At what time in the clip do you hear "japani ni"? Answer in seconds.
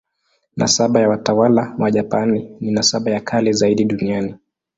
1.91-2.71